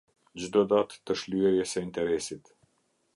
Çdo 0.43 0.61
datë 0.71 0.97
të 1.09 1.17
shlyerjes 1.23 1.75
së 1.77 1.85
interesit. 1.89 2.51